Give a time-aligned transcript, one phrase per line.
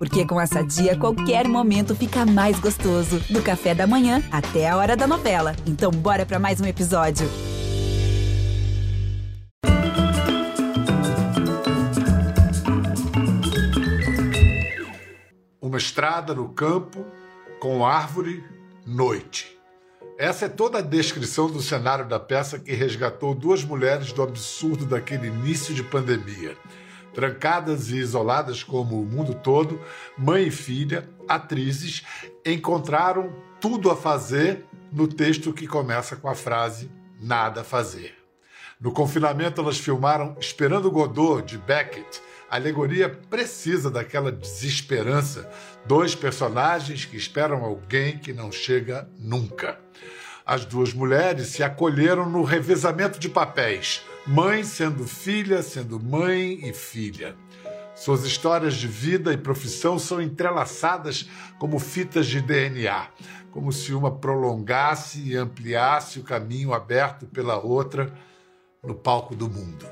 [0.00, 3.20] Porque com essa dia, qualquer momento fica mais gostoso.
[3.28, 5.54] Do café da manhã até a hora da novela.
[5.66, 7.28] Então, bora para mais um episódio.
[15.60, 17.04] Uma estrada no campo,
[17.60, 18.42] com árvore,
[18.86, 19.54] noite.
[20.18, 24.86] Essa é toda a descrição do cenário da peça que resgatou duas mulheres do absurdo
[24.86, 26.56] daquele início de pandemia.
[27.12, 29.80] Trancadas e isoladas como o mundo todo,
[30.16, 32.02] mãe e filha, atrizes,
[32.44, 38.14] encontraram tudo a fazer no texto que começa com a frase nada a fazer.
[38.80, 45.50] No confinamento, elas filmaram Esperando Godot, de Beckett, alegoria precisa daquela desesperança,
[45.84, 49.78] dois personagens que esperam alguém que não chega nunca.
[50.44, 56.72] As duas mulheres se acolheram no revezamento de papéis, mãe sendo filha, sendo mãe e
[56.72, 57.34] filha.
[57.96, 63.08] Suas histórias de vida e profissão são entrelaçadas como fitas de DNA,
[63.50, 68.14] como se uma prolongasse e ampliasse o caminho aberto pela outra
[68.84, 69.84] no palco do mundo.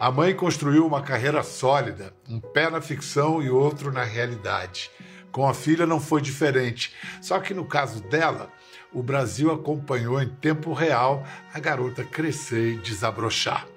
[0.00, 4.90] A mãe construiu uma carreira sólida, um pé na ficção e outro na realidade.
[5.30, 8.50] Com a filha não foi diferente, só que no caso dela,
[8.94, 13.73] o Brasil acompanhou em tempo real a garota crescer e desabrochar.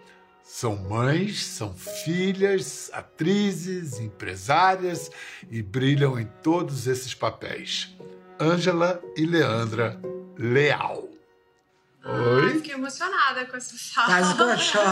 [0.48, 5.12] São mães, são filhas, atrizes, empresárias
[5.52, 7.94] e brilham em todos esses papéis.
[8.39, 10.00] Ângela e Leandra
[10.38, 11.09] Leal.
[12.06, 12.54] Oi?
[12.54, 14.08] fiquei emocionada com essa fala.
[14.08, 14.86] Quase que eu choro.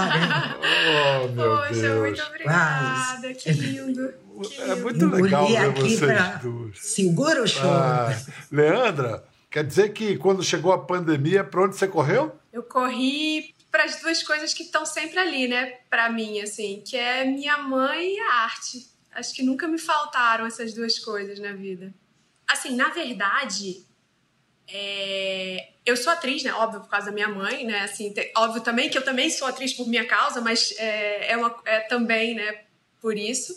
[1.23, 1.99] Oh, meu Poxa, Deus.
[2.01, 3.33] muito obrigada.
[3.33, 4.13] Que lindo.
[4.43, 4.81] Que É lindo.
[4.83, 6.77] muito legal Engoli ver aqui vocês pra- duas.
[6.79, 7.69] Segura o choro.
[7.69, 8.17] Ah,
[8.51, 12.35] Leandra, quer dizer que quando chegou a pandemia, para onde você correu?
[12.51, 16.95] Eu corri para as duas coisas que estão sempre ali, né, para mim, assim, que
[16.95, 18.89] é minha mãe e a arte.
[19.11, 21.93] Acho que nunca me faltaram essas duas coisas na vida.
[22.47, 23.85] Assim, na verdade,
[24.65, 26.53] é, eu sou atriz, né?
[26.53, 27.81] Óbvio, por causa da minha mãe, né?
[27.81, 31.61] Assim, óbvio também que eu também sou atriz por minha causa, mas é, é, uma,
[31.65, 32.63] é também, né,
[33.01, 33.53] por isso.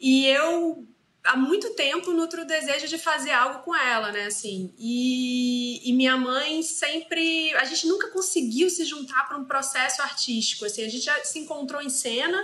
[0.00, 0.84] E eu,
[1.24, 4.26] há muito tempo, nutro o desejo de fazer algo com ela, né?
[4.26, 7.54] Assim, e, e minha mãe sempre.
[7.54, 10.64] A gente nunca conseguiu se juntar para um processo artístico.
[10.64, 12.42] Assim, a gente já se encontrou em cena,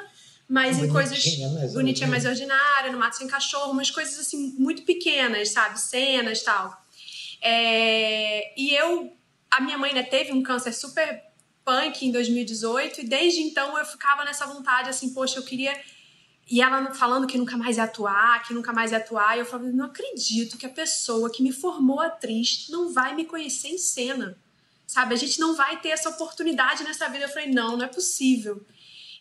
[0.48, 1.18] mas em coisas.
[1.18, 5.80] Bonitinha, mais Bonitinha, mais ordinária, no Mato Sem Cachorro, umas coisas assim muito pequenas, sabe?
[5.80, 6.86] Cenas e tal.
[7.40, 9.12] É, e eu.
[9.50, 11.22] A minha mãe né, teve um câncer super
[11.64, 15.76] punk em 2018, e desde então eu ficava nessa vontade assim, poxa, eu queria.
[16.48, 19.44] E ela falando que nunca mais ia atuar, que nunca mais ia atuar, e eu
[19.46, 23.78] falava, não acredito que a pessoa que me formou atriz não vai me conhecer em
[23.78, 24.38] cena.
[24.86, 27.24] Sabe, a gente não vai ter essa oportunidade nessa vida.
[27.24, 28.64] Eu falei, não, não é possível.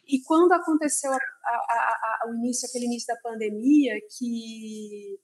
[0.07, 5.17] E quando aconteceu a- a- a- o início, aquele início da pandemia, que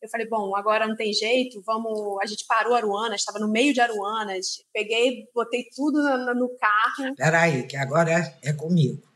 [0.00, 2.18] eu falei, bom, agora não tem jeito, vamos.
[2.22, 7.14] A gente parou Aruanas, estava no meio de Aruanas, peguei, botei tudo no, no carro.
[7.14, 9.11] Peraí, que agora é comigo.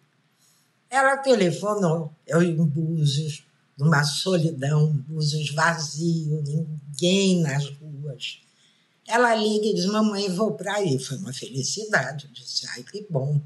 [0.97, 3.45] Ela telefonou, eu em Búzios,
[3.77, 8.41] numa solidão, Búzios vazio, ninguém nas ruas.
[9.07, 10.99] Ela liga e diz, mamãe, vou para aí.
[10.99, 12.25] Foi uma felicidade.
[12.25, 13.39] Eu disse, ai, que bom,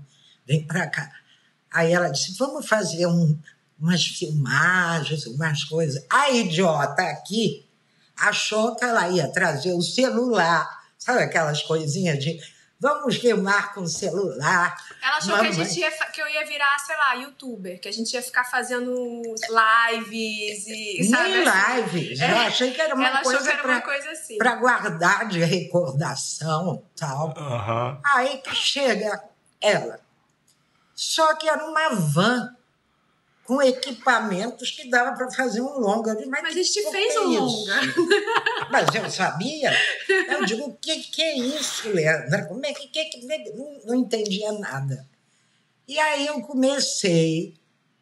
[0.46, 1.10] vem para cá.
[1.72, 3.36] Aí ela disse, vamos fazer um-
[3.80, 6.04] umas filmagens, umas coisas.
[6.08, 7.66] A idiota aqui
[8.16, 12.38] achou que ela ia trazer o celular, sabe aquelas coisinhas de
[12.80, 14.74] vamos filmar com o celular.
[15.02, 15.52] Ela achou que, a Mamãe.
[15.52, 19.22] gente ia, que eu ia virar, sei lá, youtuber, que a gente ia ficar fazendo
[19.22, 21.04] lives e.
[21.08, 21.80] sabe, Nem assim.
[21.82, 22.20] lives.
[22.20, 22.32] É.
[22.32, 24.38] Eu achei que era uma Ela achou que coisa uma para coisa assim.
[24.38, 27.34] guardar de recordação tal.
[27.36, 28.00] Aham.
[28.04, 29.22] Aí que chega
[29.60, 30.00] ela.
[30.94, 32.56] Só que era uma van
[33.50, 36.14] com equipamentos que dava para fazer um longa.
[36.14, 37.40] Disse, Mas a que gente fez é um isso?
[37.40, 37.80] longa.
[38.70, 39.72] Mas eu sabia.
[40.28, 42.46] Eu digo, o que, que é isso, Leandra?
[42.46, 45.04] Como é que, que, que não, não entendia nada.
[45.88, 47.56] E aí eu comecei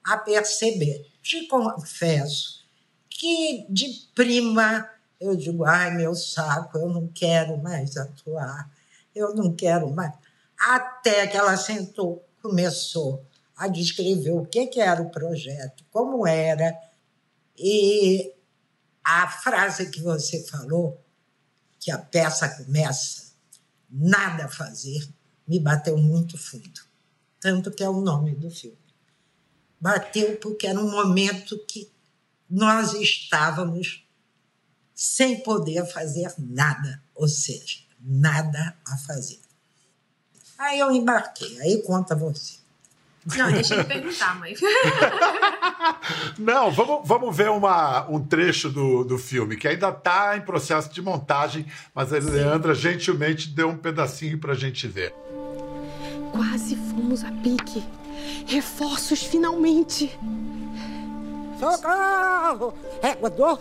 [0.05, 1.07] a perceber.
[1.23, 2.63] Te confesso
[3.09, 4.87] que de prima
[5.19, 8.71] eu digo, ai meu saco, eu não quero mais atuar,
[9.15, 10.13] eu não quero mais.
[10.59, 13.25] Até que ela sentou, começou
[13.59, 16.79] a descrever o que, que era o projeto, como era,
[17.57, 18.33] e
[19.05, 21.05] a frase que você falou,
[21.81, 23.33] que a peça começa,
[23.91, 25.09] nada a fazer,
[25.47, 26.81] me bateu muito fundo.
[27.41, 28.79] Tanto que é o nome do filme.
[29.81, 31.91] Bateu porque era um momento que
[32.49, 34.07] nós estávamos
[34.95, 39.41] sem poder fazer nada, ou seja, nada a fazer.
[40.57, 42.59] Aí eu embarquei, aí conta você.
[43.37, 44.55] Não, deixa ele perguntar, mãe.
[46.39, 50.93] Não, vamos, vamos ver uma, um trecho do, do filme, que ainda está em processo
[50.93, 55.15] de montagem, mas a Leandra gentilmente deu um pedacinho para a gente ver.
[56.33, 57.85] Quase fomos a pique.
[58.47, 60.19] Reforços finalmente.
[61.59, 62.73] Socorro!
[63.03, 63.61] Equador?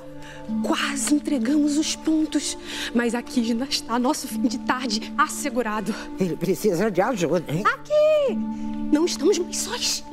[0.63, 2.57] Quase entregamos os pontos,
[2.93, 5.93] mas aqui já está nosso fim de tarde assegurado.
[6.19, 7.63] Ele precisa de ajuda, hein?
[7.65, 8.66] Aqui!
[8.91, 10.03] Não estamos mais sós.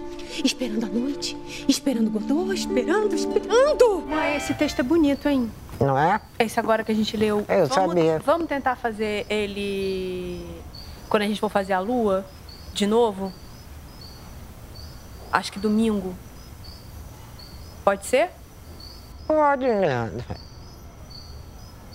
[0.44, 1.36] Esperando a noite,
[1.68, 4.00] esperando Godot, esperando, esperando.
[4.00, 5.50] Mãe, esse texto é bonito, hein?
[5.78, 6.20] Não é?
[6.38, 7.44] Esse agora que a gente leu.
[7.48, 8.18] Eu vamos, sabia.
[8.18, 10.44] Vamos tentar fazer ele
[11.08, 12.26] quando a gente for fazer a lua
[12.72, 13.32] de novo?
[15.32, 16.14] Acho que domingo.
[17.84, 18.30] Pode ser?
[19.26, 20.24] Pode, Leandro.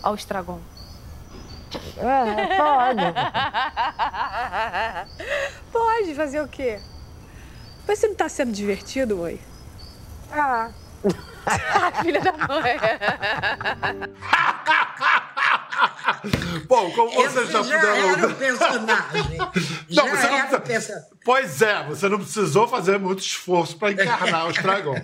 [0.02, 0.60] Ao estragon.
[1.98, 3.14] É, pode.
[5.72, 6.80] Pode fazer o quê?
[7.88, 9.40] Mas você não tá sendo divertido, mãe?
[10.32, 10.70] Ah,
[12.02, 12.78] Filha da mãe.
[16.68, 19.38] Bom, como vocês esse já puderam era o personagem.
[19.90, 21.10] Não, já você não precisa- personagem.
[21.26, 24.96] Pois é, você não precisou fazer muito esforço para encarnar o Estragon.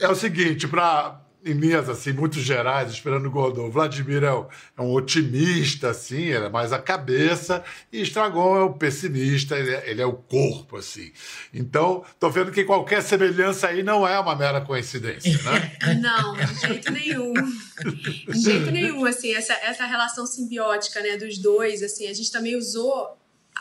[0.00, 4.46] É o seguinte, para em linhas assim muito gerais, esperando o Godot, Vladimir é, o-
[4.78, 9.74] é um otimista assim, ele é mais a cabeça e Estragon é o pessimista, ele
[9.74, 11.12] é, ele é o corpo assim.
[11.52, 15.72] Então, tô vendo que qualquer semelhança aí não é uma mera coincidência, né?
[16.00, 17.32] Não, de jeito nenhum.
[17.34, 22.56] De jeito nenhum, assim, essa, essa relação simbiótica, né, dos dois, assim, a gente também
[22.56, 23.16] usou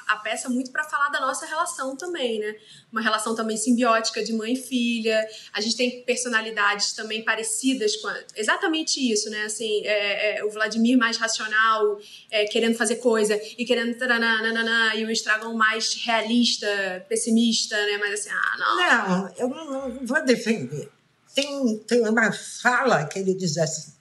[0.08, 2.56] a peça muito para falar da nossa relação também, né?
[2.92, 5.26] Uma relação também simbiótica de mãe e filha.
[5.54, 9.44] A gente tem personalidades também parecidas com a- exatamente isso, né?
[9.44, 12.00] Assim, é, é, o Vladimir mais racional,
[12.30, 17.98] é, querendo fazer coisa e querendo taraná, nananá, e o Estragon mais realista, pessimista, né?
[17.98, 18.78] Mas assim, ah, não.
[18.78, 20.90] Não, eu não vou defender.
[21.34, 23.94] Tem, tem uma fala que ele diz assim: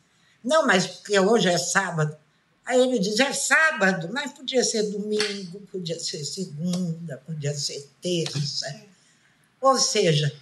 [0.45, 2.17] não, mas porque hoje é sábado.
[2.67, 8.83] Aí ele diz: é sábado, mas podia ser domingo, podia ser segunda, podia ser terça.
[9.61, 10.33] Ou seja,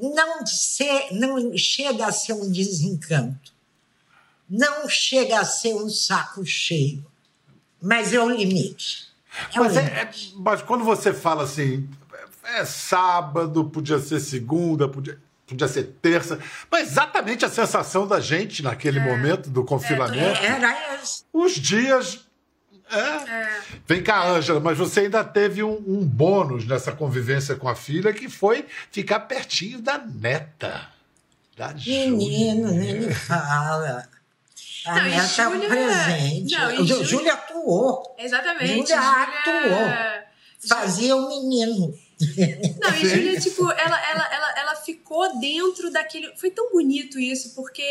[0.00, 3.52] não, ser, não chega a ser um desencanto,
[4.48, 7.04] não chega a ser um saco cheio,
[7.80, 9.08] mas é o limite.
[9.54, 10.34] É Mas, é- limite.
[10.34, 11.88] é- mas quando você fala assim,
[12.44, 15.18] é sábado, podia ser segunda, podia,
[15.52, 16.38] podia ser terça,
[16.70, 21.22] mas exatamente a sensação da gente naquele momento do confinamento, Era esse.
[21.32, 22.20] os dias.
[22.90, 23.60] é.
[23.86, 28.12] Vem cá, Ângela, mas você ainda teve um, um bônus nessa convivência com a filha,
[28.12, 30.88] que foi ficar pertinho da neta.
[31.56, 32.80] Da Menino, Júlia.
[32.82, 34.08] nem me fala.
[34.86, 36.54] A Não, neta é um Júlia- presente.
[36.58, 38.88] não, e Júlia- Júlia atuou, Exatamente.
[38.90, 40.24] Júlia Júlia-
[40.68, 41.94] fazia o menino.
[42.80, 43.08] Não, e.
[43.08, 46.34] Júlia, tipo, ela, ela, ela, ela ficou dentro daquele.
[46.36, 47.82] Foi tão bonito isso, porque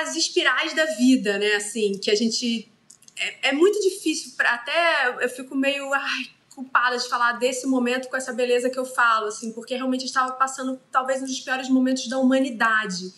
[0.00, 1.54] as espirais da vida, né?
[1.54, 2.70] Assim, que a gente.
[3.18, 5.16] É, é muito difícil para até.
[5.20, 5.92] Eu fico meio.
[5.92, 10.02] Ai, culpada de falar desse momento com essa beleza que eu falo, assim, porque realmente
[10.02, 13.12] eu estava passando talvez um dos piores momentos da humanidade.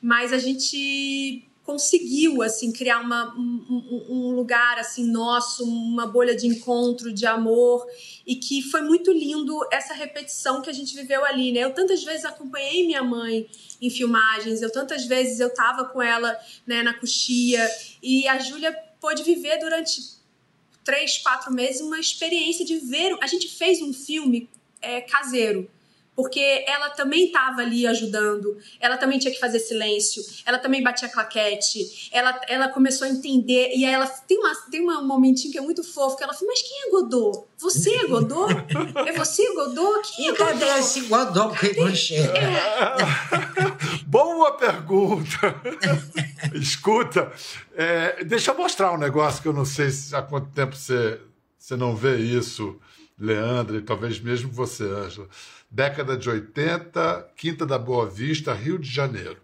[0.00, 6.46] Mas a gente conseguiu assim criar uma, um, um- lugar assim nosso, uma bolha de
[6.46, 7.86] encontro, de amor
[8.26, 11.60] e que foi muito lindo essa repetição que a gente viveu ali, né?
[11.60, 13.48] Eu tantas vezes acompanhei minha mãe
[13.80, 17.64] em filmagens, eu tantas vezes eu tava com ela, né, na coxia
[18.02, 20.00] e a Júlia pôde viver durante
[20.84, 23.16] três, quatro meses uma experiência de ver.
[23.20, 24.48] A gente fez um filme
[24.80, 25.70] é, caseiro.
[26.14, 31.08] Porque ela também estava ali ajudando, ela também tinha que fazer silêncio, ela também batia
[31.08, 35.58] claquete, ela, ela começou a entender, e aí ela tem, uma, tem um momentinho que
[35.58, 37.44] é muito fofo, que ela fala, mas quem é Godot?
[37.58, 38.52] Você é Godot?
[39.06, 40.12] É você, Godot?
[40.14, 42.32] Quem é E cadê esse Godot que não chega?
[44.06, 45.38] Boa pergunta.
[46.54, 47.32] Escuta,
[47.74, 51.20] é, deixa eu mostrar um negócio que eu não sei se há quanto tempo você,
[51.58, 52.78] você não vê isso,
[53.18, 55.28] Leandro, e talvez mesmo você, Ângela.
[55.74, 59.38] Década de 80, Quinta da Boa Vista, Rio de Janeiro.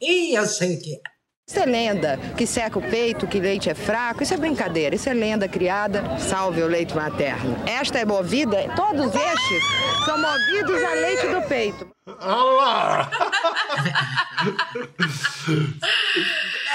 [0.00, 1.00] E eu sei que é.
[1.46, 5.06] Isso é lenda, que seca o peito, que leite é fraco, isso é brincadeira, isso
[5.06, 7.54] é lenda criada, salve o leite materno.
[7.66, 9.62] Esta é movida, todos estes
[10.06, 11.90] são movidos a leite do peito.
[12.06, 13.10] Olha lá!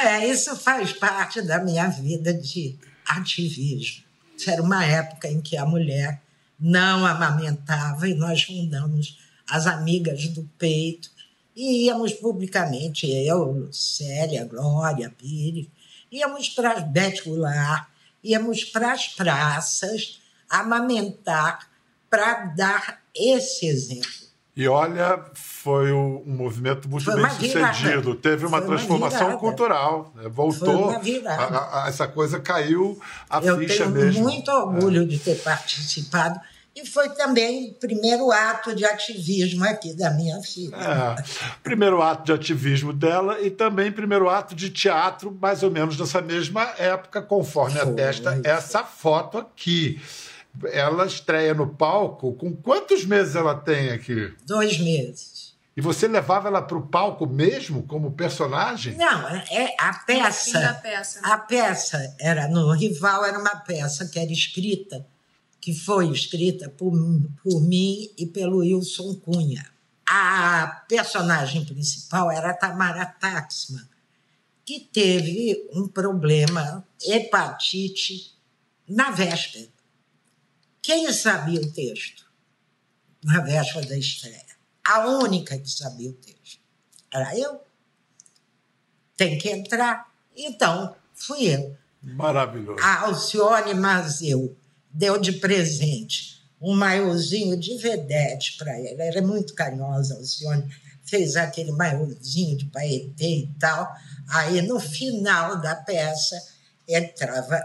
[0.03, 2.75] É, isso faz parte da minha vida de
[3.08, 4.03] ativismo.
[4.38, 6.22] Isso era uma época em que a mulher
[6.62, 9.18] não amamentava e nós fundamos
[9.50, 11.10] as Amigas do Peito
[11.56, 15.68] e íamos publicamente, eu, Lucélia, Glória, Pires,
[16.12, 17.88] íamos para as Bete Goulart,
[18.24, 21.68] íamos para as praças amamentar
[22.10, 24.10] para dar esse exemplo.
[24.56, 28.15] E olha, foi um movimento muito Foi bem sucedido.
[28.15, 30.12] Teve uma Foi transformação cultural.
[30.15, 30.27] né?
[30.27, 30.89] Voltou.
[31.25, 33.00] a- a- essa coisa caiu
[33.30, 34.24] a Eu ficha tenho mesmo.
[34.24, 36.39] muito orgulho de ter participado.
[36.73, 40.75] E foi também o primeiro ato de ativismo aqui da minha filha.
[40.75, 41.23] É,
[41.61, 46.21] primeiro ato de ativismo dela e também primeiro ato de teatro, mais ou menos nessa
[46.21, 47.91] mesma época, conforme Foi.
[47.91, 50.01] atesta essa foto aqui.
[50.71, 54.33] Ela estreia no palco com quantos meses ela tem aqui?
[54.45, 55.51] Dois meses.
[55.75, 58.95] E você levava ela para o palco mesmo, como personagem?
[58.95, 60.79] Não, é a No fim da peça.
[60.81, 61.19] peça.
[61.23, 65.05] A peça era no Rival, era uma peça que era escrita,
[65.62, 66.91] que foi escrita por,
[67.44, 69.72] por mim e pelo Wilson Cunha.
[70.06, 73.88] A personagem principal era Tamara Taxman,
[74.65, 78.36] que teve um problema, hepatite,
[78.88, 79.70] na véspera.
[80.82, 82.25] Quem sabia o texto?
[83.24, 84.41] Na véspera da estreia.
[84.84, 86.60] A única que sabia o texto
[87.13, 87.62] era eu.
[89.15, 90.12] Tem que entrar.
[90.36, 91.77] Então, fui eu.
[92.01, 92.84] Maravilhoso.
[92.84, 94.58] A Alcione Mazeu
[94.93, 99.03] deu de presente um maiôzinho de vedete para ela.
[99.03, 100.69] Ela é muito carinhosa, Alcione.
[101.03, 103.91] Fez aquele maiôzinho de paetê e tal.
[104.29, 106.39] Aí, no final da peça,
[106.88, 107.60] entrava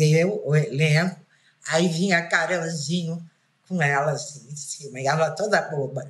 [0.00, 1.20] eu, o elenco,
[1.68, 3.22] aí vinha Caranzinho
[3.68, 6.08] com ela assim em cima, e ela toda boba.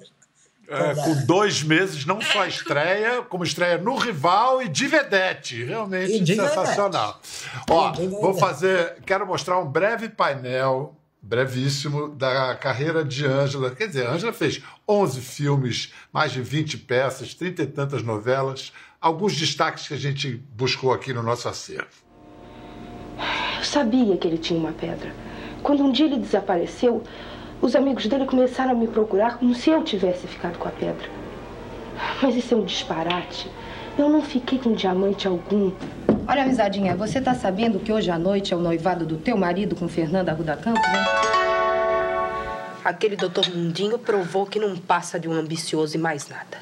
[0.69, 5.65] É, com dois meses, não só estreia, como estreia no rival e de vedete.
[5.65, 7.21] Realmente E de sensacional.
[7.69, 8.41] Ó, E de vou vedete.
[8.41, 8.97] fazer.
[9.05, 13.71] Quero mostrar um breve painel, brevíssimo, da carreira de Ângela.
[13.73, 18.73] Quer dizer, Ângela fez 11 filmes, mais de 20 peças, 30 e tantas novelas.
[19.01, 21.89] Alguns destaques que a gente buscou aqui no nosso acervo.
[23.59, 25.15] Eu sabia que ele tinha uma pedra.
[25.63, 27.03] Quando um dia ele desapareceu,
[27.63, 31.09] os amigos dele começaram a me procurar como se eu tivesse ficado com a pedra.
[32.21, 33.49] Mas isso é um disparate.
[33.97, 35.71] Eu não fiquei com diamante algum.
[36.27, 39.77] Olha, amizadinha, você tá sabendo que hoje à noite é o noivado do teu marido
[39.77, 41.05] com Fernanda Arruda Campos, hein?
[42.85, 46.59] Aquele doutor Mundinho provou que não passa de um ambicioso e mais nada.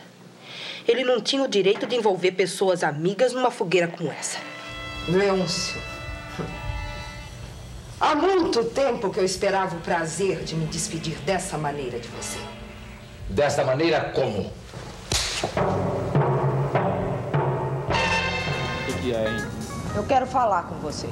[0.87, 4.39] Ele não tinha o direito de envolver pessoas amigas numa fogueira como essa.
[5.09, 5.81] Leôncio.
[8.01, 12.39] Há muito tempo que eu esperava o prazer de me despedir dessa maneira de você.
[13.29, 14.41] Dessa maneira, como?
[14.41, 14.51] O
[18.87, 19.45] que, que é, hein?
[19.95, 21.09] Eu quero falar com você.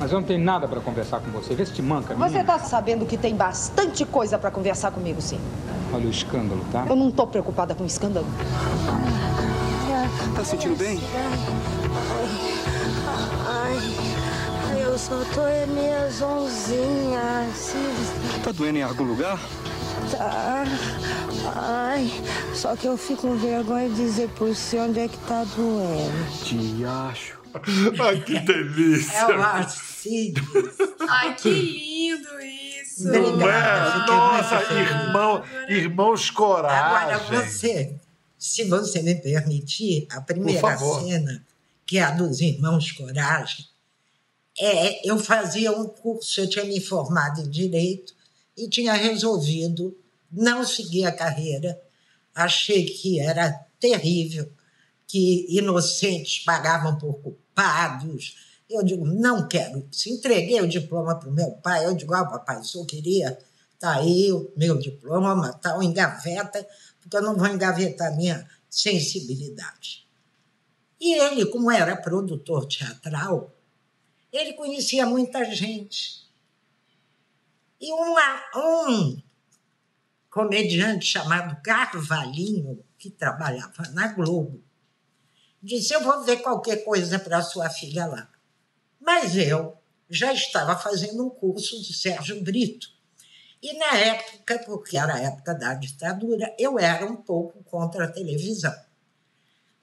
[0.00, 1.54] Mas eu não tenho nada pra conversar com você.
[1.54, 2.44] Vê se te manca, Você menina.
[2.44, 5.40] tá sabendo que tem bastante coisa pra conversar comigo, sim.
[5.92, 6.86] Olha o escândalo, tá?
[6.88, 8.26] Eu não tô preocupada com escândalo.
[10.34, 11.00] Tá sentindo bem?
[13.46, 14.07] Ai,
[14.98, 17.48] eu só tô meia zonzinha.
[17.54, 17.76] Se
[18.42, 19.38] Tá doendo em algum lugar?
[20.10, 20.64] tá.
[21.54, 22.10] Ai,
[22.52, 26.44] só que eu fico com vergonha de dizer por si onde é que tá doendo.
[26.44, 27.38] Te acho.
[28.02, 29.18] Ai, que delícia!
[29.18, 30.42] É o Alcides.
[31.08, 33.08] Ai, que lindo isso.
[33.08, 34.00] Não Obrigada, é?
[34.00, 37.12] fiquei Nossa, irmão, irmãos coragem.
[37.12, 37.94] Agora, você,
[38.36, 41.44] se você me permitir, a primeira cena,
[41.86, 43.64] que é a dos Irmãos Coragem,
[44.60, 48.14] é, eu fazia um curso, eu tinha me formado em Direito
[48.56, 49.96] e tinha resolvido
[50.30, 51.80] não seguir a carreira.
[52.34, 54.50] Achei que era terrível,
[55.06, 58.36] que inocentes pagavam por culpados.
[58.68, 60.08] Eu digo, não quero isso.
[60.10, 61.86] Entreguei o diploma para o meu pai.
[61.86, 63.38] Eu digo, ah, papai, se eu queria,
[63.78, 66.66] tá aí o meu diploma, tal, engaveta,
[67.00, 70.06] porque eu não vou engavetar minha sensibilidade.
[71.00, 73.54] E ele, como era produtor teatral,
[74.32, 76.28] ele conhecia muita gente.
[77.80, 79.22] E uma, um
[80.30, 84.62] comediante chamado Carvalhinho, que trabalhava na Globo,
[85.62, 88.28] disse: Eu vou ver qualquer coisa para sua filha lá.
[89.00, 89.76] Mas eu
[90.10, 92.88] já estava fazendo um curso do Sérgio Brito.
[93.62, 98.12] E na época, porque era a época da ditadura, eu era um pouco contra a
[98.12, 98.74] televisão.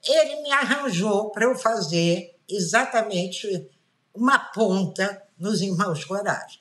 [0.02, 3.68] Ele me arranjou para eu fazer exatamente
[4.16, 6.60] uma ponta nos Irmãos Coragem.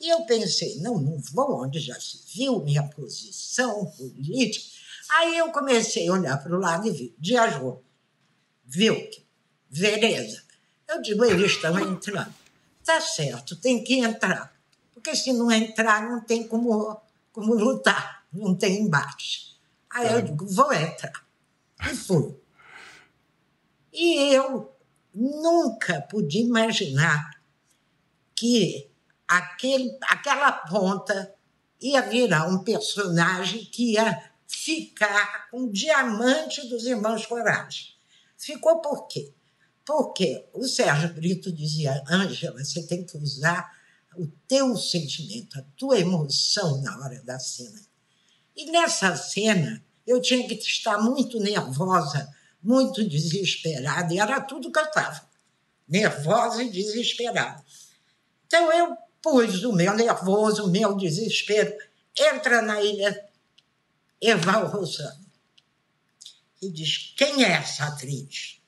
[0.00, 4.66] E eu pensei, não, não vou onde já se viu minha posição política.
[5.10, 7.84] Aí eu comecei a olhar para o lado e vi, Dias Gomes,
[8.64, 9.24] Vilk,
[9.70, 10.42] Vereza.
[10.88, 12.34] Eu digo, eles estão entrando.
[12.84, 14.52] Tá certo, tem que entrar.
[14.92, 17.00] Porque se não entrar, não tem como,
[17.32, 19.60] como lutar, não tem embate.
[19.90, 21.26] Aí eu digo, vou entrar.
[21.90, 22.34] E fui.
[23.92, 24.71] E eu
[25.14, 27.42] nunca podia imaginar
[28.34, 28.90] que
[29.28, 31.34] aquele, aquela ponta
[31.80, 37.88] ia virar um personagem que ia ficar o diamante dos irmãos Coragem.
[38.36, 39.32] Ficou por quê?
[39.84, 43.70] Porque o Sérgio Brito dizia, Ângela, você tem que usar
[44.16, 47.80] o teu sentimento, a tua emoção na hora da cena.
[48.54, 52.28] E nessa cena, eu tinha que estar muito nervosa,
[52.62, 55.28] muito desesperada, e era tudo que eu estava,
[55.88, 57.62] nervosa e desesperada.
[58.46, 61.74] Então eu pus o meu nervoso, o meu desespero,
[62.16, 63.28] entra na ilha
[64.20, 65.22] Eval Rosano
[66.62, 68.60] e diz: Quem é essa atriz?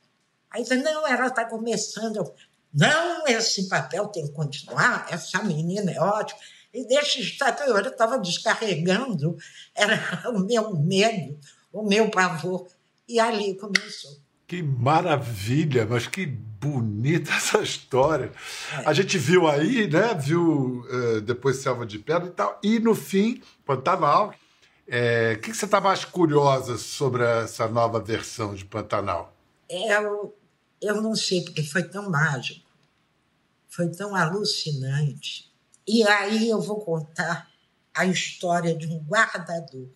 [0.51, 2.35] Aí diz: Não, ela está começando.
[2.73, 6.41] Não, esse papel tem que continuar, essa menina é ótima.
[6.73, 9.37] E deixa estar, eu estava descarregando,
[9.73, 9.97] era
[10.35, 11.39] o meu medo,
[11.73, 12.67] o meu pavor.
[13.09, 14.13] E ali começou.
[14.47, 18.33] Que maravilha, mas que bonita essa história.
[18.73, 18.89] É.
[18.89, 20.15] A gente viu aí, né?
[20.15, 22.59] Viu uh, depois Selva de Pedra e tal.
[22.63, 24.31] E no fim, Pantanal.
[24.31, 24.35] O
[24.87, 29.35] é, que, que, você está mais curiosa sobre essa nova versão de Pantanal?
[29.69, 30.37] Eu,
[30.81, 32.69] eu não sei, porque foi tão mágico,
[33.67, 35.51] foi tão alucinante.
[35.89, 37.49] E aí eu vou contar
[37.95, 39.89] a história de um guardador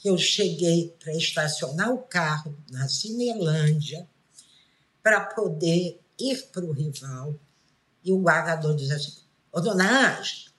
[0.00, 4.08] que eu cheguei para estacionar o carro na Cinelândia
[5.02, 7.38] para poder ir para o rival.
[8.02, 9.14] E o guardador diz assim:
[9.52, 10.50] Ô, dona Ângela,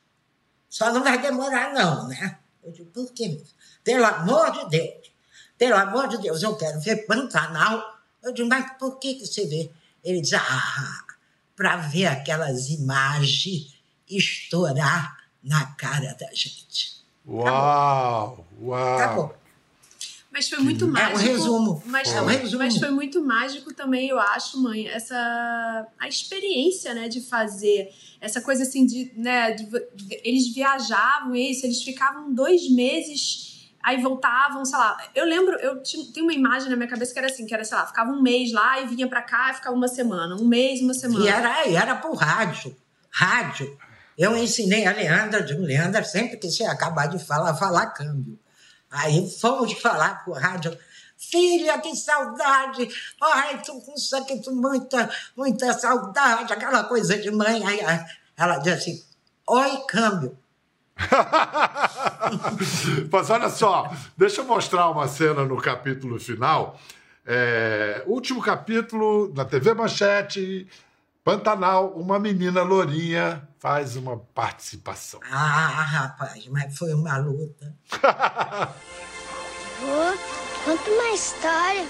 [0.70, 2.40] só não vai demorar, não, né?
[2.64, 3.44] Eu digo: por quê?
[3.84, 5.12] Pelo amor de Deus,
[5.58, 8.00] pelo amor de Deus, eu quero ver Pantanal.
[8.22, 9.72] Eu digo: mas por que, que você vê?
[10.04, 11.06] Ele diz: ah,
[11.56, 17.01] para ver aquelas imagens estourar na cara da gente.
[17.32, 18.46] Uau!
[18.62, 18.98] Uau!
[18.98, 19.42] Acabou.
[20.32, 21.12] Mas foi muito mágico.
[21.12, 21.84] É o resumo.
[21.86, 22.64] Mas, é o resumo.
[22.64, 28.40] mas foi muito mágico também, eu acho, mãe, essa a experiência, né, de fazer essa
[28.40, 34.64] coisa assim de, né, de, de, eles viajavam isso, eles ficavam dois meses, aí voltavam,
[34.64, 34.98] sei lá.
[35.14, 37.66] Eu lembro, eu tinha, tem uma imagem na minha cabeça que era assim, que era,
[37.66, 40.48] sei lá, ficava um mês lá e vinha para cá e ficava uma semana, um
[40.48, 41.26] mês, uma semana.
[41.26, 42.74] E era, e era por rádio,
[43.10, 43.78] rádio.
[44.18, 48.38] Eu ensinei a Leandra, digo, Leandra, sempre que você acabar de falar, falar câmbio.
[48.90, 50.78] Aí fomos falar por rádio.
[51.18, 52.90] Filha, que saudade!
[53.22, 53.94] Ai, tô com
[54.44, 57.64] tô muita, muita saudade, aquela coisa de mãe.
[57.66, 57.80] Aí
[58.36, 59.04] ela disse assim:
[59.48, 60.38] Oi, câmbio.
[63.12, 66.80] Mas olha só, deixa eu mostrar uma cena no capítulo final.
[67.26, 70.68] É, último capítulo na TV Manchete,
[71.24, 75.20] Pantanal, uma menina lourinha faz uma participação.
[75.32, 77.76] Ah, rapaz, mas foi uma luta.
[79.80, 80.18] Vô,
[80.66, 81.84] conta uma história.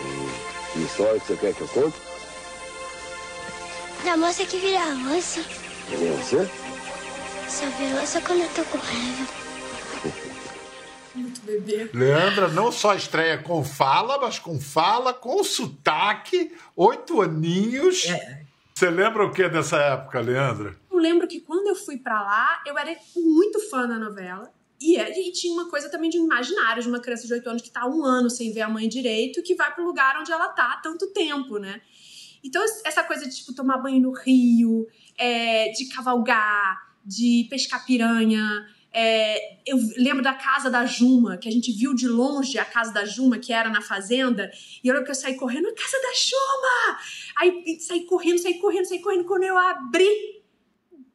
[0.00, 0.28] Hum,
[0.72, 1.96] que história que você quer que eu conte?
[4.04, 5.40] Da moça que vira onça.
[5.88, 6.50] Quem é você?
[7.48, 10.31] Só vira onça quando eu tô com raiva.
[11.92, 18.06] Leandra não só estreia com fala, mas com fala, com sotaque, oito aninhos.
[18.06, 18.42] É.
[18.74, 20.76] Você lembra o que dessa época, Leandra?
[20.90, 24.52] Eu lembro que quando eu fui para lá, eu era muito fã da novela.
[24.80, 27.48] E, é, e tinha uma coisa também de um imaginário de uma criança de 8
[27.48, 30.32] anos que tá um ano sem ver a mãe direito, que vai pro lugar onde
[30.32, 31.80] ela tá há tanto tempo, né?
[32.42, 38.66] Então, essa coisa de, tipo, tomar banho no rio, é, de cavalgar, de pescar piranha,
[38.94, 42.92] é, eu lembro da casa da Juma, que a gente viu de longe a casa
[42.92, 44.50] da Juma, que era na fazenda,
[44.82, 46.98] e eu lembro que eu saí correndo, a casa da Juma!
[47.36, 50.42] Aí saí correndo, saí correndo, saí correndo, quando eu abri,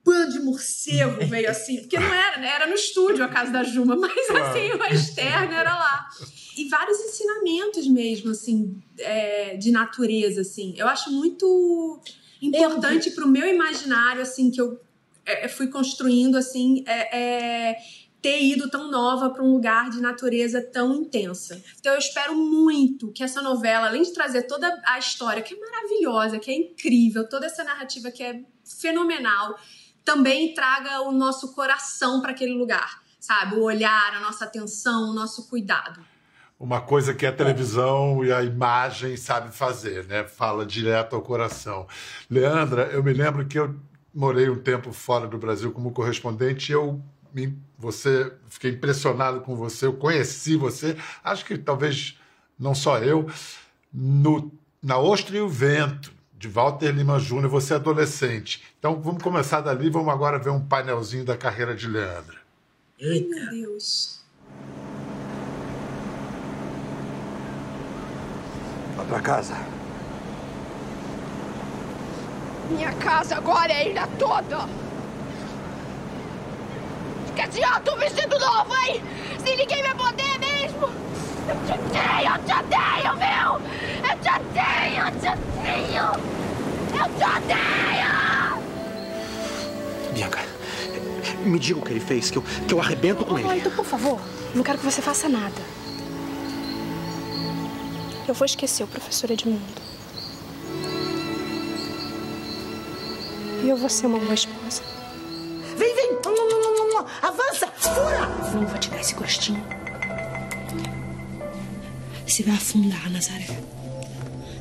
[0.07, 2.47] bando de morcego veio assim, porque não era, né?
[2.47, 6.09] Era no estúdio a casa da Juma, mas assim, o externo era lá.
[6.57, 10.73] E vários ensinamentos mesmo, assim, é, de natureza, assim.
[10.77, 12.01] Eu acho muito
[12.41, 14.79] importante para o meu imaginário, assim, que eu
[15.27, 17.17] é, é, fui construindo assim é,
[17.71, 17.77] é,
[18.21, 21.61] ter ido tão nova para um lugar de natureza tão intensa.
[21.79, 25.59] Então eu espero muito que essa novela, além de trazer toda a história que é
[25.59, 29.59] maravilhosa, que é incrível, toda essa narrativa que é fenomenal,
[30.03, 33.55] também traga o nosso coração para aquele lugar, sabe?
[33.55, 36.01] O olhar, a nossa atenção, o nosso cuidado
[36.59, 40.23] uma coisa que a televisão e a imagem sabe fazer, né?
[40.23, 41.85] Fala direto ao coração.
[42.27, 43.75] Leandra, eu me lembro que eu
[44.17, 46.99] morei um tempo fora do Brasil como correspondente, eu
[47.31, 52.17] me, você fiquei impressionado com você, eu conheci você, acho que talvez
[52.57, 53.29] não só eu,
[53.93, 54.51] no,
[54.81, 58.63] na Ostra e o Vento, de Walter Lima Júnior, você é adolescente.
[58.79, 62.37] Então vamos começar dali, vamos agora ver um painelzinho da carreira de Leandra.
[62.99, 63.35] Eita.
[63.35, 64.23] Meu Deus.
[68.95, 69.76] Vá para casa.
[72.69, 74.67] Minha casa agora é a ilha toda.
[77.35, 79.01] que adianta um vestido novo, hein?
[79.37, 80.89] Se ninguém vai poder mesmo!
[81.47, 83.61] Eu te odeio, eu te odeio, meu!
[84.09, 86.07] Eu te odeio, eu te odeio!
[86.93, 88.57] Eu te odeio!
[90.13, 90.39] Bianca,
[91.45, 93.59] me diga o que ele fez, que eu, que eu arrebento com ele.
[93.59, 94.19] então, por favor,
[94.53, 95.61] não quero que você faça nada.
[98.27, 99.86] Eu vou esquecer o professor Edmundo.
[103.67, 104.81] E eu vou ser uma boa esposa.
[105.75, 106.17] Vem, vem!
[107.21, 107.67] Avança!
[107.75, 108.29] Fura!
[108.53, 109.61] Eu não vou te dar esse gostinho.
[112.25, 113.59] Você vai afundar, Nazaré.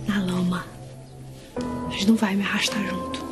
[0.09, 0.67] Na lama.
[1.89, 3.25] Mas não vai me arrastar junto.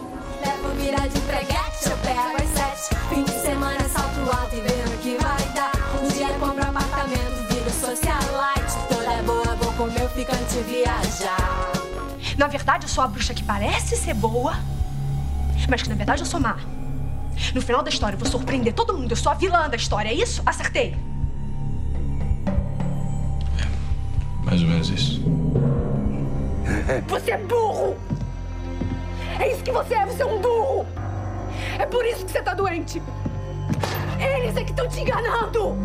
[0.46, 2.96] Levo mira de preguete, eu pego as sete.
[3.08, 5.72] Fim de semana, salto alto e vendo o que vai dar.
[6.00, 8.76] Um dia compro apartamento, viro socialite.
[8.88, 11.72] Toda boa, vou com meu ficante viajar.
[12.38, 14.56] Na verdade, eu sou a bruxa que parece ser boa,
[15.68, 16.57] mas que na verdade eu sou má.
[17.55, 19.11] No final da história, eu vou surpreender todo mundo.
[19.11, 20.42] Eu sou a vilã da história, é isso?
[20.46, 20.96] Acertei.
[24.44, 25.22] Mais ou menos isso.
[27.09, 27.96] Você é burro!
[29.40, 30.87] É isso que você é, você é um burro!
[31.79, 33.03] É por isso que você tá doente!
[34.18, 35.77] Eles é que estão te enganando!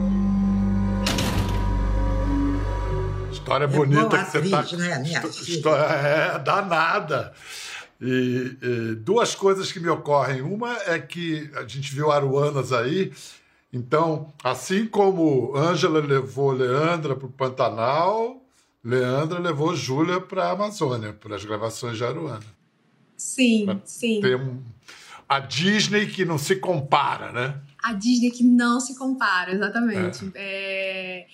[3.32, 4.78] História bonita que você atriz, tá.
[4.78, 5.22] né, minha?
[5.26, 7.34] História é danada.
[8.02, 10.42] E, e duas coisas que me ocorrem.
[10.42, 13.12] Uma é que a gente viu Aruanas aí.
[13.72, 18.42] Então, assim como Ângela levou Leandra para o Pantanal,
[18.84, 22.40] Leandra levou Júlia para a Amazônia, para as gravações de Aruana.
[23.18, 24.22] Sim, sim.
[24.22, 24.64] Tem um-
[25.28, 27.60] a Disney que não se compara, né?
[27.84, 30.32] A Disney que não se compara, exatamente.
[30.34, 31.28] É,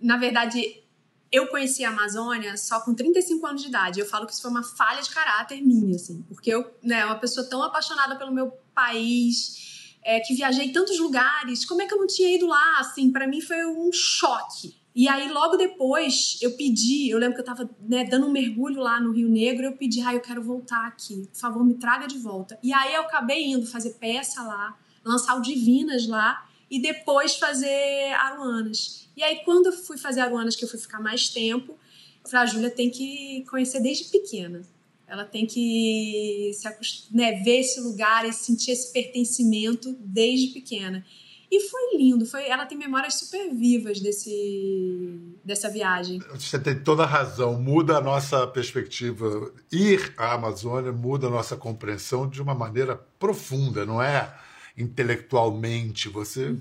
[0.00, 0.82] Na verdade,
[1.30, 4.00] eu conheci a Amazônia só com 35 anos de idade.
[4.00, 6.22] Eu falo que isso foi uma falha de caráter minha, assim.
[6.28, 11.64] Porque eu, né, uma pessoa tão apaixonada pelo meu país, é, que viajei tantos lugares,
[11.64, 13.10] como é que eu não tinha ido lá, assim?
[13.10, 14.76] Para mim foi um choque.
[14.94, 18.80] E aí, logo depois, eu pedi, eu lembro que eu tava né, dando um mergulho
[18.80, 22.06] lá no Rio Negro, eu pedi, ah, eu quero voltar aqui, por favor, me traga
[22.06, 22.58] de volta.
[22.62, 28.12] E aí eu acabei indo fazer peça lá, lançar o Divinas lá, e depois fazer
[28.14, 29.08] Aruanas.
[29.16, 31.78] E aí, quando eu fui fazer Aruanas, que eu fui ficar mais tempo,
[32.24, 34.62] eu falei, a Júlia tem que conhecer desde pequena.
[35.06, 36.68] Ela tem que se
[37.12, 41.04] né, ver esse lugar e sentir esse pertencimento desde pequena.
[41.48, 46.20] E foi lindo, foi, ela tem memórias super vivas desse, dessa viagem.
[46.34, 47.60] Você tem toda a razão.
[47.60, 49.52] Muda a nossa perspectiva.
[49.70, 54.34] Ir à Amazônia muda a nossa compreensão de uma maneira profunda, não é
[54.76, 56.08] intelectualmente.
[56.08, 56.54] Você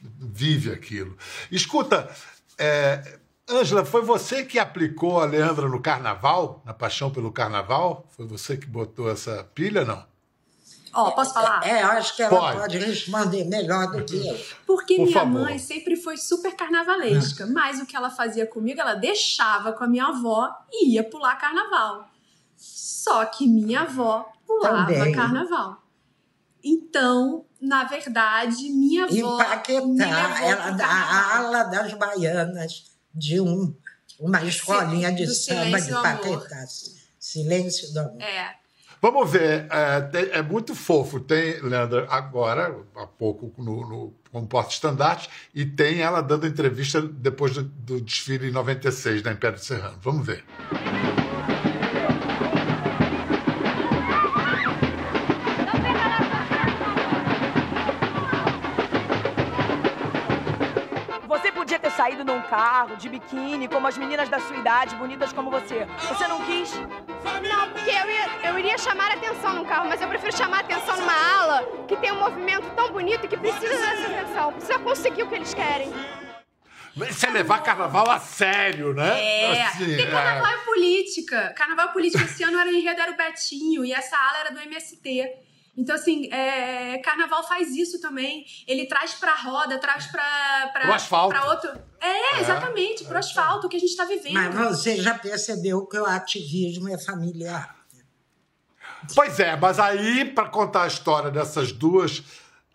[0.00, 1.16] vive aquilo.
[1.50, 2.10] Escuta,
[2.58, 8.06] é, Ângela, foi você que aplicou a Leandra no carnaval, na paixão pelo carnaval?
[8.10, 10.04] Foi você que botou essa pilha, não?
[10.94, 11.66] Ó, posso falar?
[11.66, 12.58] É, eu acho que ela Pode.
[12.58, 14.38] pode, responder melhor do que eu.
[14.66, 15.40] Porque Por minha favor.
[15.42, 19.86] mãe sempre foi super carnavalesca, mas o que ela fazia comigo, ela deixava com a
[19.86, 22.08] minha avó e ia pular carnaval.
[22.56, 25.12] Só que minha avó pulava Também.
[25.12, 25.81] carnaval.
[26.64, 29.14] Então, na verdade, minha avó.
[29.14, 33.74] Empaquetar levou ela pro da ala das baianas de um,
[34.18, 36.40] uma escolinha de do samba de Silêncio do Amor.
[36.40, 36.66] Paquetá.
[37.18, 38.22] Silêncio do amor.
[38.22, 38.62] É.
[39.00, 41.18] Vamos ver, é, é muito fofo.
[41.18, 47.52] Tem Leandra agora, há pouco, no, no, como porta-estandarte, e tem ela dando entrevista depois
[47.52, 49.98] do, do desfile em 96 da Império Serrano.
[50.00, 50.44] Vamos ver.
[50.70, 51.41] Você
[62.02, 65.86] saído num carro, de biquíni, como as meninas da sua idade, bonitas como você.
[66.08, 66.74] Você não quis?
[66.74, 70.96] Não, porque eu, ia, eu iria chamar atenção num carro, mas eu prefiro chamar atenção
[70.96, 74.52] numa ala que tem um movimento tão bonito e que precisa dessa atenção.
[74.52, 75.92] Precisa conseguir o que eles querem.
[77.08, 79.54] Isso é levar carnaval a sério, né?
[79.54, 80.10] É, Assim, porque é.
[80.10, 81.54] carnaval é política.
[81.56, 82.24] Carnaval é política.
[82.24, 85.22] Esse ano era em Rio era o Betinho e essa ala era do MST.
[85.76, 88.44] Então, assim, é, carnaval faz isso também.
[88.68, 91.28] Ele traz pra roda, traz pra, pra, Pro asfalto.
[91.34, 91.70] pra outro.
[92.00, 92.40] É, É.
[92.40, 94.34] exatamente, pro asfalto que a gente tá vivendo.
[94.34, 97.74] Mas você já percebeu que o ativismo é familiar.
[99.14, 102.22] Pois é, mas aí, para contar a história dessas duas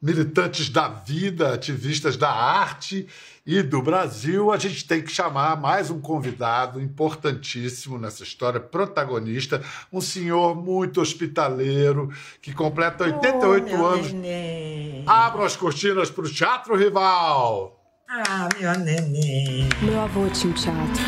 [0.01, 3.07] militantes da vida, ativistas da arte
[3.47, 9.63] e do Brasil, a gente tem que chamar mais um convidado importantíssimo nessa história, protagonista,
[9.91, 14.11] um senhor muito hospitaleiro, que completa 88 meu anos.
[14.11, 15.05] neném.
[15.07, 17.81] Abram as cortinas para o Teatro Rival.
[18.09, 19.69] Ah, meu neném.
[19.81, 21.03] Meu avô tinha um teatro.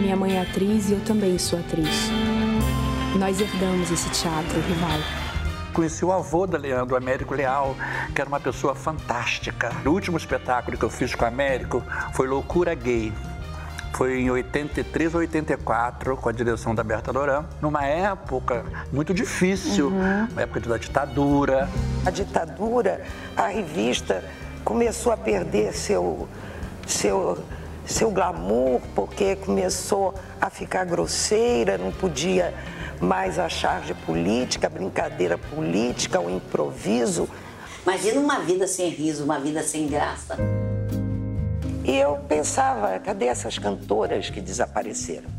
[0.00, 2.08] Minha mãe é atriz e eu também sou atriz.
[3.18, 5.25] Nós herdamos esse teatro, rival.
[5.76, 7.76] Conheci o avô da Leandro, o Américo Leal,
[8.14, 9.70] que era uma pessoa fantástica.
[9.84, 11.82] O último espetáculo que eu fiz com o Américo
[12.14, 13.12] foi Loucura Gay.
[13.92, 19.88] Foi em 83 ou 84, com a direção da Berta Loran, numa época muito difícil,
[19.88, 20.28] Uhum.
[20.32, 21.68] uma época da ditadura.
[22.06, 23.02] A ditadura,
[23.36, 24.24] a revista
[24.64, 26.26] começou a perder seu,
[26.86, 27.38] seu,
[27.84, 32.54] seu glamour, porque começou a ficar grosseira, não podia
[33.00, 37.28] mais a charge política, a brincadeira política, o improviso.
[37.82, 40.36] Imagina uma vida sem riso, uma vida sem graça.
[41.84, 45.30] E eu pensava, cadê essas cantoras que desapareceram?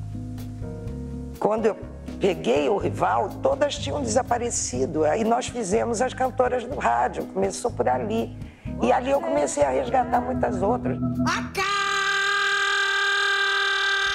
[1.40, 1.76] Quando eu
[2.20, 5.04] peguei o rival, todas tinham desaparecido.
[5.04, 8.34] Aí nós fizemos as cantoras do rádio, começou por ali.
[8.82, 10.98] E ali eu comecei a resgatar muitas outras.
[10.98, 11.44] A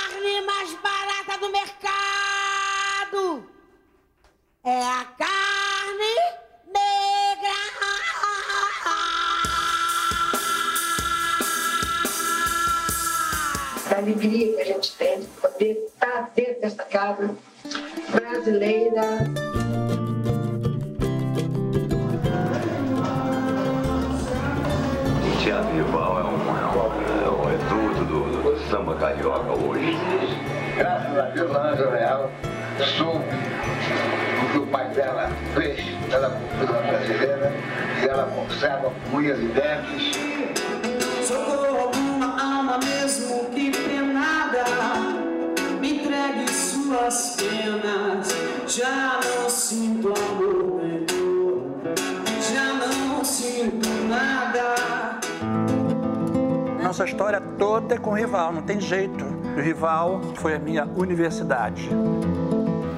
[0.09, 2.32] carne mais barata do mercado
[4.65, 6.15] é a carne
[6.67, 7.53] negra.
[13.91, 17.37] da alegria que a gente tem de poder estar dentro dessa casa
[18.11, 19.03] brasileira.
[25.27, 29.99] O Teatro Rival é um, é um, é um reduto do, do samba carioca hoje.
[30.79, 32.31] Graças a Deus, a Ana Leal
[32.83, 33.25] soube
[34.43, 37.53] o que o pai dela fez pela cultura brasileira
[38.03, 40.53] e ela conserva com unhas e dentes.
[41.23, 44.65] Socorro alguma alma mesmo que penada
[45.81, 48.29] Me entregue suas penas
[48.67, 51.63] Já não sinto amor menor
[52.53, 55.21] Já não sinto nada
[56.83, 59.25] Nossa história toda é com o Rival, não tem jeito.
[59.57, 61.89] O Rival foi a minha universidade.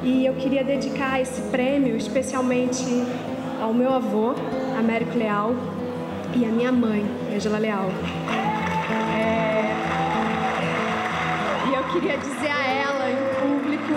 [0.05, 2.85] E eu queria dedicar esse prêmio especialmente
[3.59, 4.35] ao meu avô,
[4.79, 5.55] Américo Leal,
[6.35, 7.03] e à minha mãe,
[7.35, 7.89] Angela Leal.
[9.17, 9.73] É,
[11.71, 13.95] E eu queria dizer a ela, em público,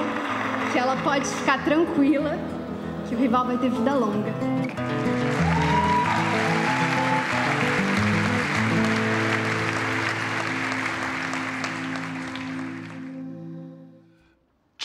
[0.71, 2.37] que ela pode ficar tranquila,
[3.09, 4.33] que o rival vai ter vida longa.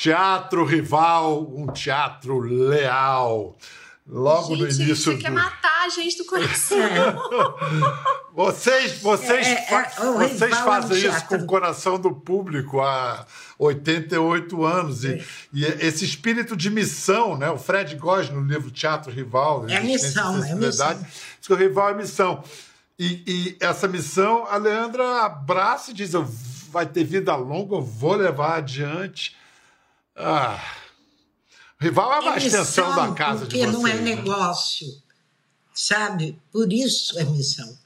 [0.02, 3.56] Teatro rival, um teatro leal.
[4.04, 5.34] Logo no Gente, início você quer do...
[5.36, 6.76] matar a gente do coração.
[8.34, 12.80] Vocês, vocês, É, é, fa- é, vocês é fazem isso com o coração do público
[12.80, 13.26] há
[13.58, 15.04] 88 anos.
[15.04, 17.50] E, e esse espírito de missão, né?
[17.50, 19.68] O Fred Góes, no livro Teatro Rival.
[19.68, 20.98] É missão, é missão.
[21.38, 22.42] diz que o rival é missão.
[22.98, 26.12] E, e essa missão, a Leandra abraça e diz:
[26.70, 29.36] vai ter vida longa, eu vou levar adiante.
[30.14, 30.62] Ah,
[31.80, 33.72] rival é uma extensão missão, da casa de porque vocês.
[33.72, 34.14] não é né?
[34.14, 34.86] negócio,
[35.74, 36.38] sabe?
[36.50, 37.78] Por isso é missão.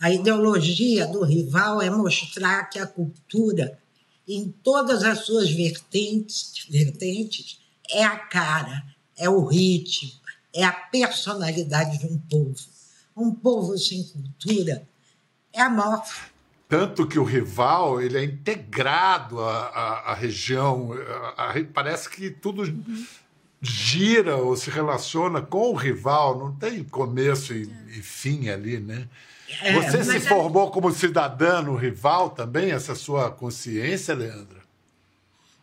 [0.00, 3.78] A ideologia do rival é mostrar que a cultura,
[4.28, 8.84] em todas as suas vertentes, vertentes é a cara,
[9.16, 10.12] é o ritmo,
[10.54, 12.56] é a personalidade de um povo.
[13.16, 14.86] Um povo sem cultura
[15.52, 16.12] é a morte.
[16.68, 20.90] Tanto que o rival ele é integrado à, à, à região.
[21.36, 22.64] A- parece que tudo
[23.60, 29.08] gira ou se relaciona com o rival, não tem começo e, e fim ali, né?
[29.60, 34.60] É, Você se é- formou como cidadã no rival também, essa sua consciência, Leandra?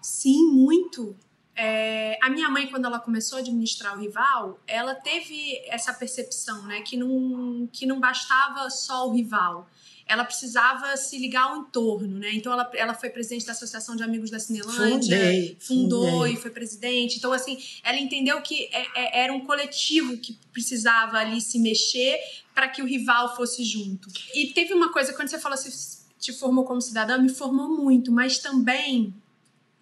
[0.02, 1.16] Sim, muito.
[1.56, 6.64] É, a minha mãe, quando ela começou a administrar o rival, ela teve essa percepção,
[6.64, 9.68] né, que não, que não bastava só o rival.
[10.06, 12.32] Ela precisava se ligar ao entorno, né?
[12.34, 16.34] Então ela, ela foi presidente da Associação de Amigos da Cinelândia, Fundei, fundou fundei.
[16.34, 17.18] e foi presidente.
[17.18, 22.20] Então assim, ela entendeu que é- é- era um coletivo que precisava ali se mexer
[22.54, 24.10] para que o rival fosse junto.
[24.36, 28.12] E teve uma coisa quando você falou se te formou como cidadã, me formou muito,
[28.12, 29.14] mas também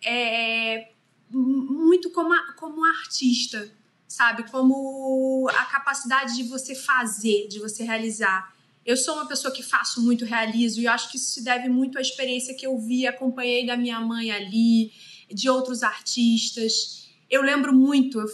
[0.04, 0.90] é,
[1.30, 3.72] muito como, a- como artista,
[4.08, 4.50] sabe?
[4.50, 8.54] Como a capacidade de você fazer, de você realizar.
[8.86, 11.98] Eu sou uma pessoa que faço muito, realizo, e acho que isso se deve muito
[11.98, 14.92] à experiência que eu vi, acompanhei da minha mãe ali,
[15.30, 17.10] de outros artistas.
[17.30, 18.28] Eu lembro muito, eu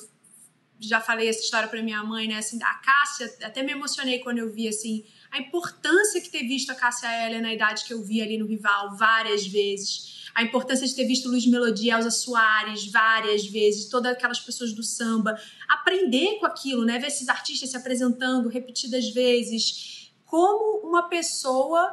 [0.80, 2.38] já falei essa história para minha mãe, né?
[2.38, 6.72] Assim, da Cássia, até me emocionei quando eu vi assim a importância que ter visto
[6.72, 10.30] a Cássia Eller na idade que eu vi ali no Rival várias vezes.
[10.34, 14.84] A importância de ter visto Luiz Melodia, Elza Soares várias vezes, todas aquelas pessoas do
[14.84, 15.40] samba.
[15.68, 17.00] Aprender com aquilo, né?
[17.00, 20.07] Ver esses artistas se apresentando repetidas vezes.
[20.28, 21.92] Como uma pessoa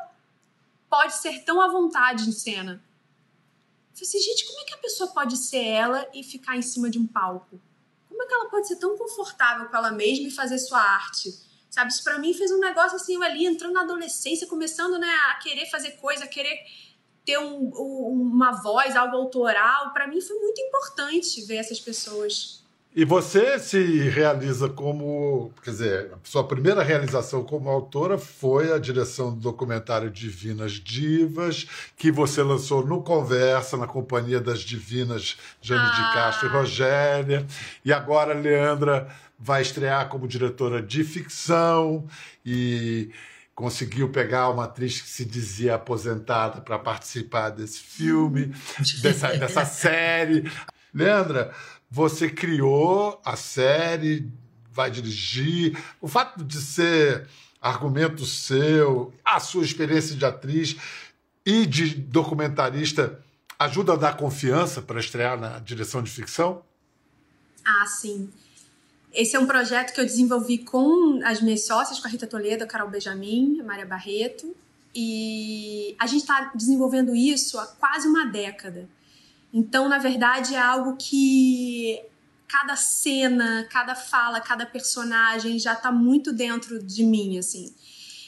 [0.90, 2.72] pode ser tão à vontade em cena.
[3.92, 6.62] Eu falei assim, gente, como é que a pessoa pode ser ela e ficar em
[6.62, 7.58] cima de um palco?
[8.14, 11.34] como é que ela pode ser tão confortável com ela mesma e fazer sua arte?
[11.68, 15.12] Sabe, isso pra mim fez um negócio assim, eu ali entrando na adolescência, começando né,
[15.30, 16.56] a querer fazer coisa, a querer
[17.24, 19.92] ter um, um, uma voz, algo autoral.
[19.92, 22.62] Para mim foi muito importante ver essas pessoas.
[22.96, 29.34] E você se realiza como, quer dizer, sua primeira realização como autora foi a direção
[29.34, 35.90] do documentário Divinas Divas, que você lançou no Conversa, na companhia das divinas Jane ah.
[35.90, 37.44] de Castro e Rogéria.
[37.84, 42.06] E agora Leandra vai estrear como diretora de ficção
[42.46, 43.10] e
[43.56, 48.54] conseguiu pegar uma atriz que se dizia aposentada para participar desse filme,
[49.02, 50.48] dessa, dessa série.
[50.94, 51.52] Leandra,
[51.94, 54.28] você criou a série,
[54.72, 55.80] vai dirigir.
[56.00, 57.28] O fato de ser
[57.60, 60.74] argumento seu, a sua experiência de atriz
[61.46, 63.22] e de documentarista
[63.56, 66.64] ajuda a dar confiança para estrear na direção de ficção?
[67.64, 68.28] Ah, sim.
[69.12, 72.64] Esse é um projeto que eu desenvolvi com as minhas sócias, com a Rita Toledo,
[72.64, 74.52] a Carol Benjamin, a Maria Barreto.
[74.92, 78.88] E a gente está desenvolvendo isso há quase uma década.
[79.54, 82.02] Então, na verdade, é algo que
[82.48, 87.72] cada cena, cada fala, cada personagem já está muito dentro de mim, assim.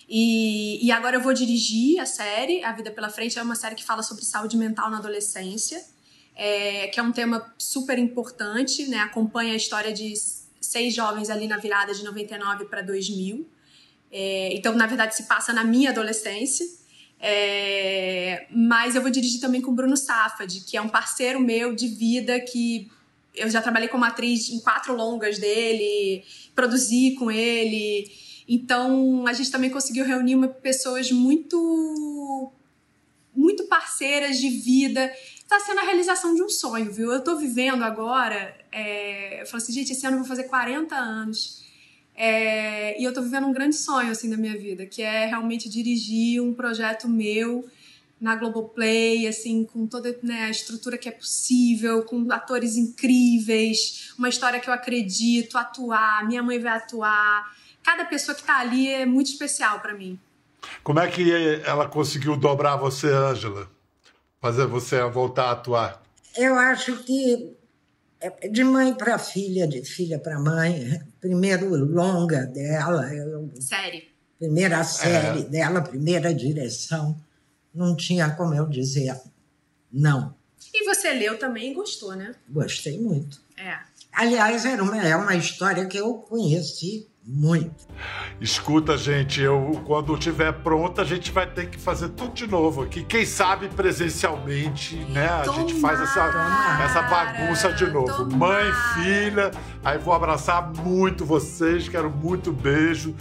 [0.09, 3.75] E, e, agora eu vou dirigir a série, A Vida Pela Frente, é uma série
[3.75, 5.85] que fala sobre saúde mental na adolescência,
[6.37, 8.99] é, que é um tema super importante, né?
[8.99, 10.15] Acompanha a história de
[10.61, 13.49] seis jovens ali na virada de 99 para 2000.
[14.12, 16.65] É, então, na verdade, se passa na minha adolescência.
[17.18, 21.74] É, mas eu vou dirigir também com o Bruno Safad, que é um parceiro meu
[21.74, 22.90] de vida que
[23.35, 26.24] eu já trabalhei como atriz em quatro longas dele,
[26.55, 28.11] produzi com ele.
[28.48, 32.52] Então a gente também conseguiu reunir pessoas muito
[33.35, 35.12] muito parceiras de vida.
[35.37, 37.12] Está sendo a realização de um sonho, viu?
[37.12, 38.57] Eu estou vivendo agora.
[38.72, 41.65] É, eu falo assim, gente, esse ano eu vou fazer 40 anos.
[42.16, 45.68] É, e eu tô vivendo um grande sonho, assim, da minha vida, que é realmente
[45.68, 47.68] dirigir um projeto meu
[48.18, 54.29] na Globoplay, assim, com toda né, a estrutura que é possível, com atores incríveis, uma
[54.31, 57.55] história que eu acredito, atuar, minha mãe vai atuar.
[57.83, 60.18] Cada pessoa que tá ali é muito especial para mim.
[60.83, 61.31] Como é que
[61.64, 63.70] ela conseguiu dobrar você, Ângela?
[64.40, 66.02] Fazer você voltar a atuar?
[66.37, 67.56] Eu acho que
[68.20, 71.00] é de mãe para filha, de filha para mãe.
[71.20, 73.12] Primeiro longa dela.
[73.12, 74.09] Eu, série.
[74.38, 75.44] Primeira série é.
[75.44, 77.16] dela, primeira direção.
[77.74, 79.14] Não tinha como eu dizer
[79.92, 80.35] não.
[80.72, 82.35] E você leu também e gostou, né?
[82.48, 83.40] Gostei muito.
[83.57, 83.79] É.
[84.12, 87.89] Aliás, era uma, é uma história que eu conheci muito.
[88.41, 92.83] Escuta, gente, eu quando tiver pronta, a gente vai ter que fazer tudo de novo
[92.83, 93.03] aqui.
[93.03, 95.27] Quem sabe presencialmente, né?
[95.27, 98.07] A tomara, gente faz essa, essa bagunça de novo.
[98.07, 98.37] Tomara.
[98.37, 99.51] Mãe, filha.
[99.85, 103.15] Aí vou abraçar muito vocês, quero muito beijo.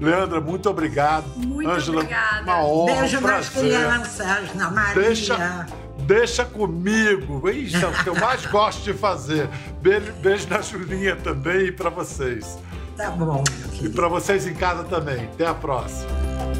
[0.00, 1.28] Leandra, muito obrigado.
[1.36, 2.42] Muito Ângela, obrigada.
[2.42, 5.02] uma honra, Beijo um nas crianças, na Maria.
[5.02, 5.66] Deixa,
[5.98, 7.48] deixa comigo.
[7.48, 9.48] Isso é o que eu mais gosto de fazer.
[9.80, 12.58] Beijo, beijo na Julinha também e para vocês.
[12.96, 13.42] Tá bom.
[13.80, 15.24] E para vocês em casa também.
[15.24, 16.10] Até a próxima.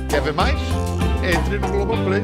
[0.09, 0.59] Quer ver mais?
[1.23, 2.23] Entre no Globoplay.